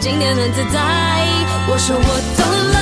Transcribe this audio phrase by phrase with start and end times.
[0.00, 0.78] 今天很自在。
[1.68, 2.02] 我说我
[2.36, 2.77] 懂了。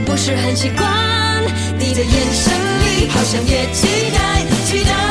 [0.00, 0.86] 不是很习惯
[1.78, 5.07] 你的眼神里好像也期待期待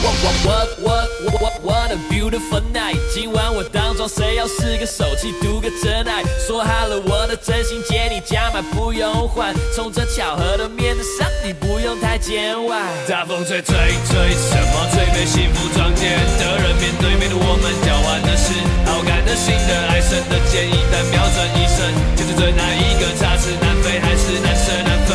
[0.00, 1.08] What what what what
[1.42, 2.96] what what a beautiful night！
[3.12, 12.80] 今晚我当中谁要是个手气，赌个真爱，说好了我的真心借你加码不用还，冲着巧合的面子上，你不用太见外。
[13.06, 13.76] 大风吹吹
[14.08, 18.56] 吹，什么吹被幸福撞见的人面对面的我们，交换的是
[18.88, 21.84] 好感的心的爱神的建议，但瞄准一生，
[22.16, 25.12] 就是最难一个插翅难飞，还是难舍难分？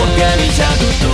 [0.00, 1.06] 我跟你下赌赌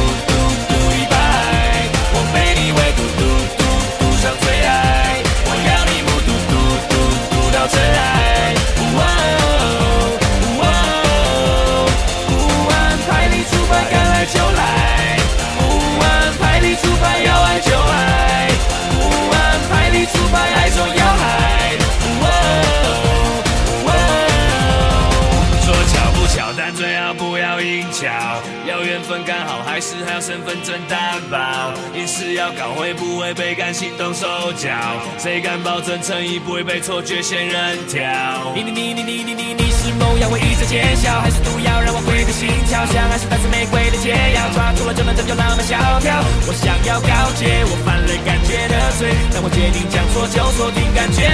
[29.75, 31.75] 还是还要身份证担保？
[31.99, 34.71] 硬是要搞，会不会被感情动手脚？
[35.19, 38.07] 谁敢保证诚意不会被错觉仙人跳？
[38.54, 42.87] 你你你你你你你你是梦药，我一直见效，还是毒药让我鬼的心跳？
[42.87, 46.23] 相爱是带着玫瑰的解药，抓住了这门针就那么萧条。
[46.47, 51.26] 我想要告诫，我犯了感觉的罪，但我决定将错就错，凭感觉。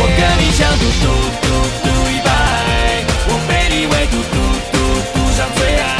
[0.00, 1.04] 我跟你想赌赌
[1.44, 1.46] 赌
[1.84, 2.32] 赌一百，
[3.28, 4.40] 我被你围堵堵
[4.72, 4.80] 堵
[5.12, 5.91] 堵上最爱，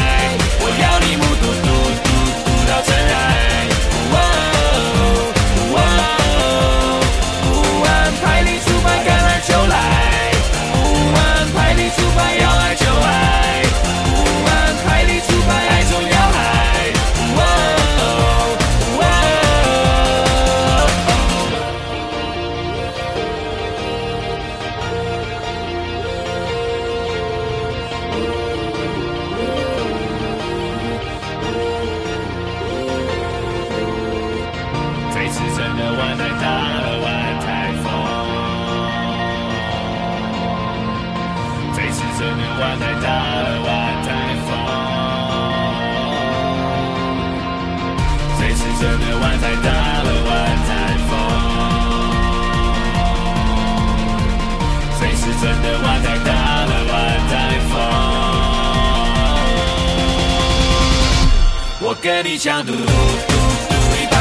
[62.87, 62.93] 独
[63.29, 63.33] 独
[63.69, 64.15] 独独排，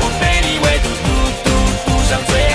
[0.00, 1.08] 我被你围堵，堵
[1.44, 1.46] 堵
[1.84, 2.47] 堵上嘴。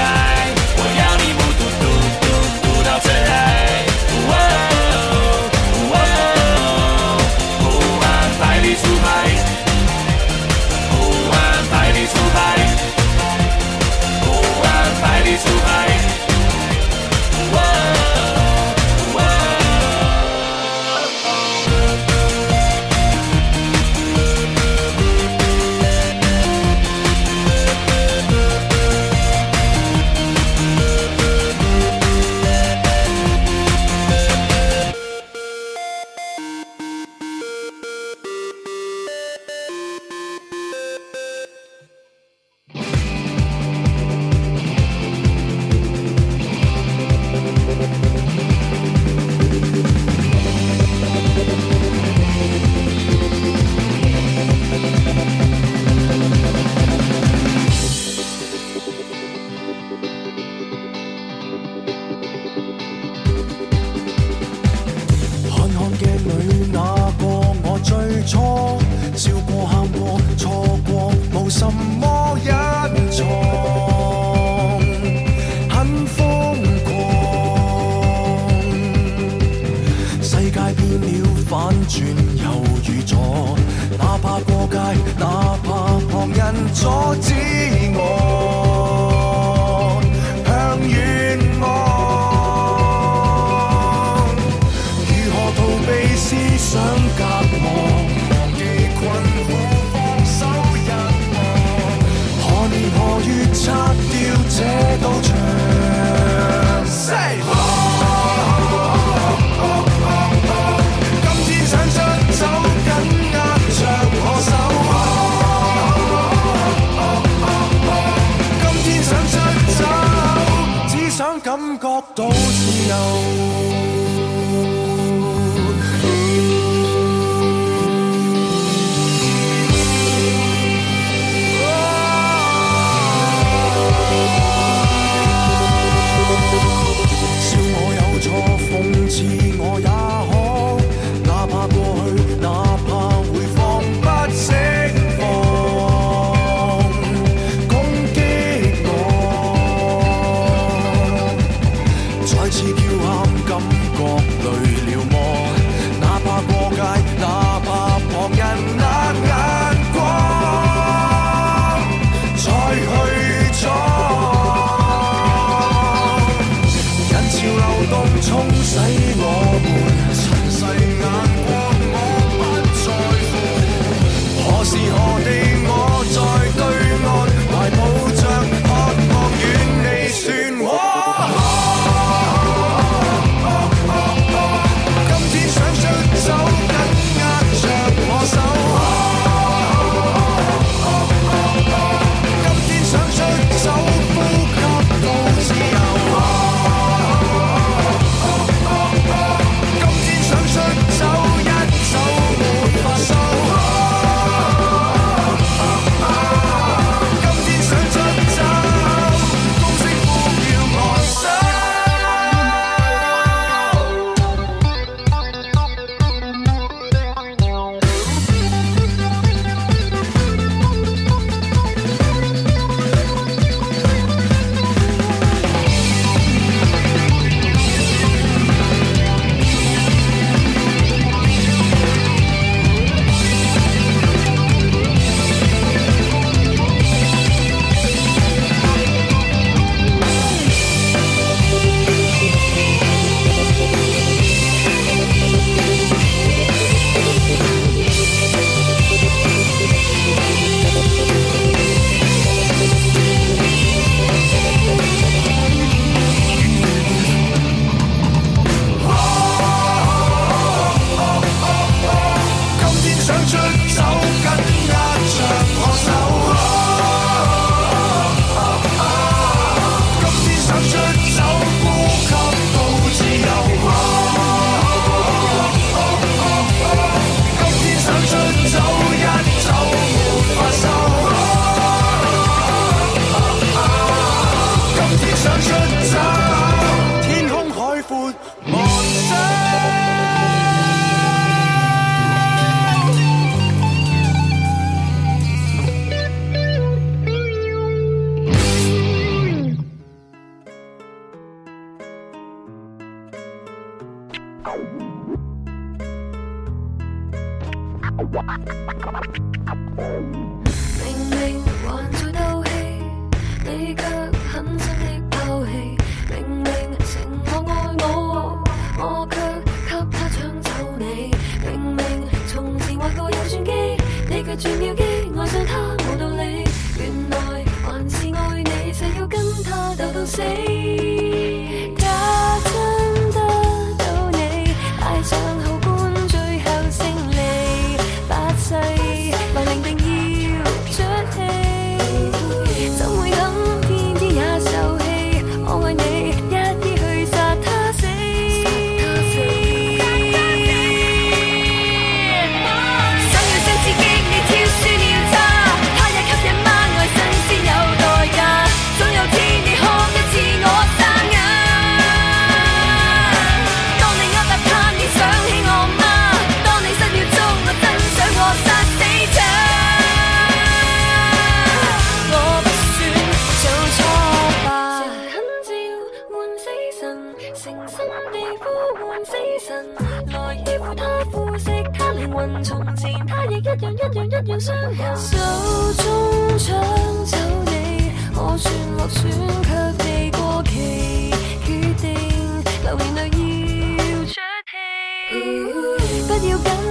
[395.14, 396.63] 不要紧。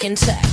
[0.00, 0.49] back tech.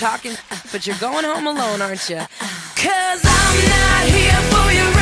[0.00, 0.34] talking,
[0.72, 2.16] but you're going home alone, aren't you?
[2.74, 4.99] Cause I'm not here for you.